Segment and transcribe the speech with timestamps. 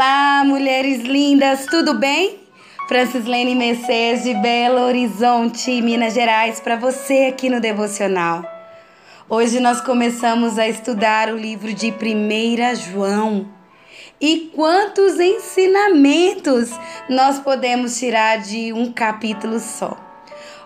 [0.00, 2.38] Olá, mulheres lindas, tudo bem?
[2.86, 8.44] Francislene Mercedes de Belo Horizonte, Minas Gerais, para você aqui no Devocional.
[9.28, 13.48] Hoje nós começamos a estudar o livro de 1 João.
[14.20, 16.70] E quantos ensinamentos
[17.10, 20.07] nós podemos tirar de um capítulo só?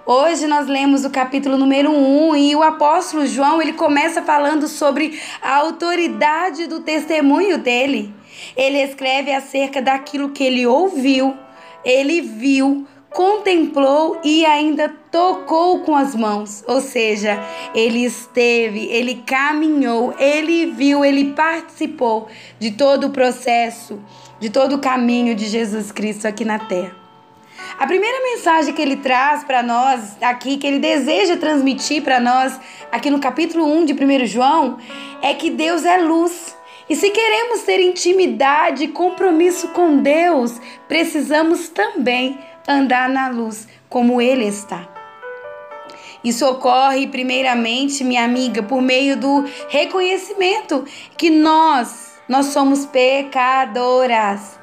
[0.05, 5.21] Hoje nós lemos o capítulo número 1 e o apóstolo João, ele começa falando sobre
[5.41, 8.13] a autoridade do testemunho dele.
[8.57, 11.37] Ele escreve acerca daquilo que ele ouviu,
[11.85, 16.65] ele viu, contemplou e ainda tocou com as mãos.
[16.67, 17.39] Ou seja,
[17.73, 22.27] ele esteve, ele caminhou, ele viu, ele participou
[22.59, 24.01] de todo o processo,
[24.41, 27.02] de todo o caminho de Jesus Cristo aqui na terra.
[27.79, 32.59] A primeira mensagem que ele traz para nós aqui, que ele deseja transmitir para nós
[32.91, 34.79] aqui no capítulo 1 de 1 João,
[35.23, 36.57] é que Deus é luz.
[36.89, 42.39] E se queremos ter intimidade e compromisso com Deus, precisamos também
[42.69, 44.89] andar na luz como Ele está.
[46.23, 50.85] Isso ocorre, primeiramente, minha amiga, por meio do reconhecimento
[51.17, 54.62] que nós, nós somos pecadoras.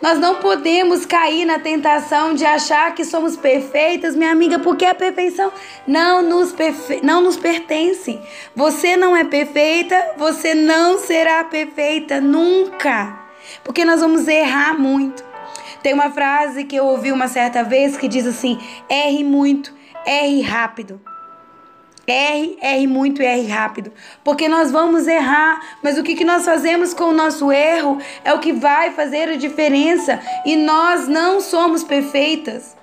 [0.00, 4.94] Nós não podemos cair na tentação de achar que somos perfeitas, minha amiga, porque a
[4.94, 5.52] perfeição
[5.86, 7.00] não nos, perfe...
[7.02, 8.18] não nos pertence.
[8.56, 13.18] Você não é perfeita, você não será perfeita nunca.
[13.62, 15.22] Porque nós vamos errar muito.
[15.82, 19.74] Tem uma frase que eu ouvi uma certa vez que diz assim: erre muito,
[20.06, 21.09] erre rápido.
[22.06, 23.92] R, R muito e R rápido.
[24.24, 28.32] Porque nós vamos errar, mas o que, que nós fazemos com o nosso erro é
[28.32, 30.20] o que vai fazer a diferença.
[30.44, 32.79] E nós não somos perfeitas.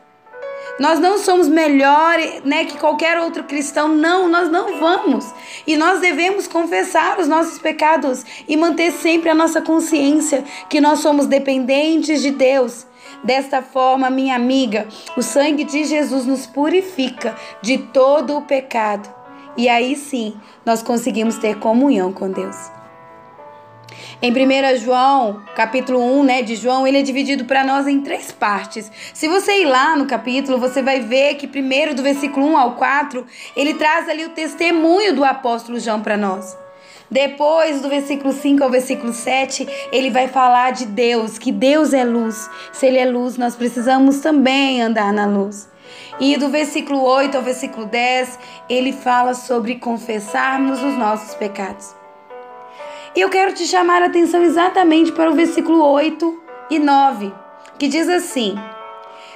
[0.79, 3.87] Nós não somos melhores né, que qualquer outro cristão.
[3.87, 5.25] Não, nós não vamos.
[5.65, 10.99] E nós devemos confessar os nossos pecados e manter sempre a nossa consciência que nós
[10.99, 12.85] somos dependentes de Deus.
[13.23, 19.09] Desta forma, minha amiga, o sangue de Jesus nos purifica de todo o pecado.
[19.57, 22.76] E aí sim, nós conseguimos ter comunhão com Deus.
[24.19, 28.31] Em 1 João, capítulo 1, né, de João, ele é dividido para nós em três
[28.31, 28.91] partes.
[29.13, 32.71] Se você ir lá no capítulo, você vai ver que primeiro do versículo 1 ao
[32.71, 33.23] 4,
[33.55, 36.57] ele traz ali o testemunho do apóstolo João para nós.
[37.11, 42.03] Depois, do versículo 5 ao versículo 7, ele vai falar de Deus, que Deus é
[42.03, 42.49] luz.
[42.73, 45.69] Se ele é luz, nós precisamos também andar na luz.
[46.19, 51.95] E do versículo 8 ao versículo 10, ele fala sobre confessarmos os nossos pecados.
[53.17, 56.39] E eu quero te chamar a atenção exatamente para o versículo 8
[56.69, 57.33] e 9,
[57.79, 58.53] que diz assim: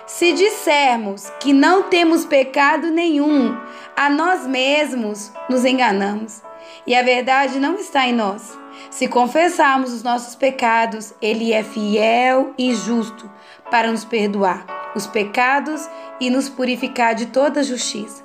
[0.05, 3.57] Se dissermos que não temos pecado nenhum,
[3.97, 6.43] a nós mesmos nos enganamos,
[6.85, 8.55] e a verdade não está em nós.
[8.91, 13.31] Se confessarmos os nossos pecados, Ele é fiel e justo
[13.71, 15.89] para nos perdoar os pecados
[16.19, 18.23] e nos purificar de toda justiça.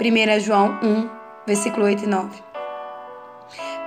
[0.00, 1.08] 1 João 1,
[1.48, 2.45] versículo 8 e 9.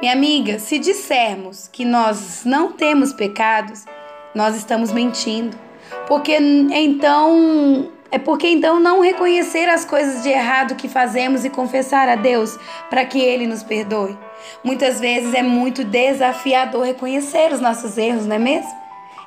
[0.02, 3.86] Minha amiga, se dissermos que nós não temos pecados,
[4.34, 5.58] nós estamos mentindo.
[6.08, 12.08] Porque então é porque então não reconhecer as coisas de errado que fazemos e confessar
[12.08, 12.58] a Deus
[12.90, 14.18] para que ele nos perdoe.
[14.64, 18.72] Muitas vezes é muito desafiador reconhecer os nossos erros, não é mesmo?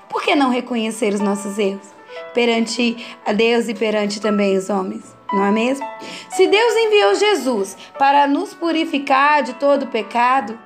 [0.08, 2.02] Por que não reconhecer os nossos erros?
[2.34, 5.86] perante a Deus e perante também os homens, não é mesmo?
[6.30, 10.58] Se Deus enviou Jesus para nos purificar de todo pecado,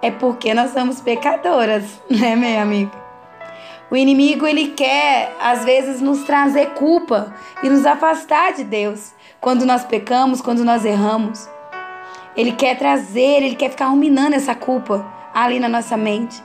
[0.00, 3.04] é porque nós somos pecadoras, né, minha amiga?
[3.90, 9.66] O inimigo ele quer às vezes nos trazer culpa e nos afastar de Deus quando
[9.66, 11.48] nós pecamos, quando nós erramos.
[12.36, 16.42] Ele quer trazer, ele quer ficar ruminando essa culpa ali na nossa mente.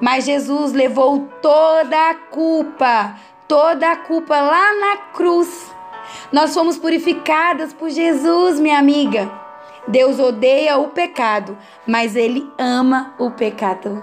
[0.00, 3.14] Mas Jesus levou toda a culpa
[3.50, 5.74] toda a culpa lá na cruz.
[6.32, 9.30] Nós fomos purificadas por Jesus, minha amiga.
[9.88, 14.02] Deus odeia o pecado, mas Ele ama o pecador.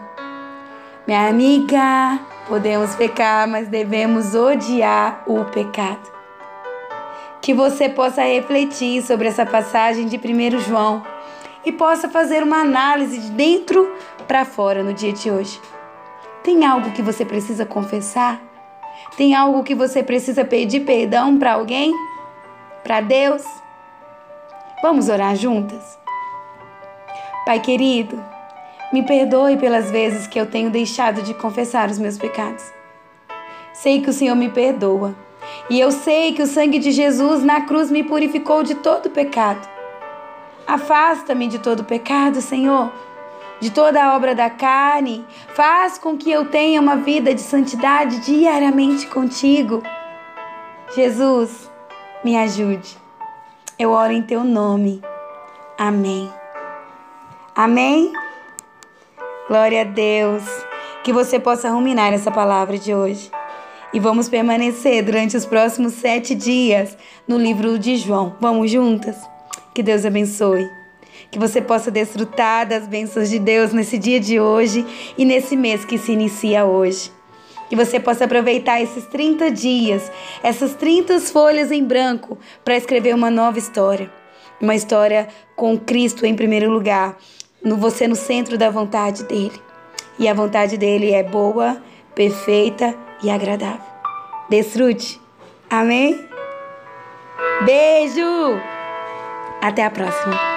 [1.05, 6.11] Minha amiga, podemos pecar, mas devemos odiar o pecado.
[7.41, 11.01] Que você possa refletir sobre essa passagem de 1 João
[11.63, 13.89] e possa fazer uma análise de dentro
[14.27, 15.61] para fora no dia de hoje.
[16.43, 18.46] Tem algo que você precisa confessar?
[19.15, 21.93] Tem algo que você precisa pedir perdão para alguém?
[22.83, 23.43] Para Deus?
[24.81, 25.97] Vamos orar juntas?
[27.45, 28.23] Pai querido,
[28.91, 32.63] me perdoe pelas vezes que eu tenho deixado de confessar os meus pecados.
[33.73, 35.15] Sei que o Senhor me perdoa.
[35.69, 39.67] E eu sei que o sangue de Jesus na cruz me purificou de todo pecado.
[40.65, 42.91] Afasta-me de todo pecado, Senhor.
[43.59, 45.25] De toda a obra da carne.
[45.53, 49.83] Faz com que eu tenha uma vida de santidade diariamente contigo.
[50.95, 51.69] Jesus,
[52.23, 52.97] me ajude.
[53.77, 55.01] Eu oro em teu nome.
[55.77, 56.31] Amém.
[57.55, 58.11] Amém.
[59.47, 60.43] Glória a Deus.
[61.03, 63.31] Que você possa ruminar essa palavra de hoje.
[63.93, 68.35] E vamos permanecer durante os próximos sete dias no livro de João.
[68.39, 69.17] Vamos juntas?
[69.73, 70.67] Que Deus abençoe.
[71.31, 74.85] Que você possa desfrutar das bênçãos de Deus nesse dia de hoje
[75.17, 77.11] e nesse mês que se inicia hoje.
[77.69, 83.29] Que você possa aproveitar esses 30 dias, essas 30 folhas em branco, para escrever uma
[83.29, 84.09] nova história.
[84.59, 87.17] Uma história com Cristo em primeiro lugar,
[87.63, 89.61] você no centro da vontade dele.
[90.17, 91.81] E a vontade dele é boa,
[92.15, 93.85] perfeita e agradável.
[94.49, 95.19] Desfrute.
[95.69, 96.17] Amém?
[97.65, 98.59] Beijo!
[99.61, 100.56] Até a próxima.